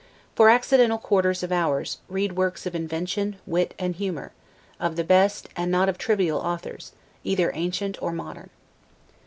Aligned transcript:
For 0.33 0.49
accidental 0.49 0.97
quarters 0.97 1.43
of 1.43 1.51
hours, 1.51 1.99
read 2.09 2.31
works 2.33 2.65
of 2.65 2.73
invention, 2.73 3.35
wit 3.45 3.75
and 3.77 3.93
humor, 3.95 4.31
of 4.79 4.95
the 4.95 5.03
best, 5.03 5.47
and 5.55 5.69
not 5.69 5.89
of 5.89 5.99
trivial 5.99 6.39
authors, 6.39 6.93
either 7.23 7.51
ancient 7.53 8.01
or 8.01 8.11
modern. 8.11 8.49